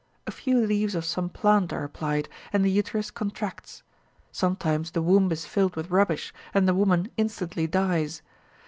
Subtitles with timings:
[0.25, 3.83] A few leaves of some plant are applied, and the uterus contracts.
[4.31, 8.23] Sometimes the womb is filled with rubbish, and the woman instantly dies.